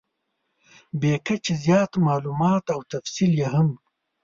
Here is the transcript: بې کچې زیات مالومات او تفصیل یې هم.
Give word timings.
بې 0.99 1.13
کچې 1.25 1.53
زیات 1.65 1.91
مالومات 2.05 2.65
او 2.75 2.79
تفصیل 2.91 3.31
یې 3.41 3.47
هم. 3.53 3.69